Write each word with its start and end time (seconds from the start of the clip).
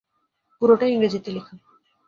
পুরোটাই 0.61 0.91
ইংরেজিতে 0.93 1.29
লেখা। 1.31 1.53